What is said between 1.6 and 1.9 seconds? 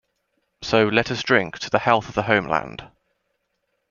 the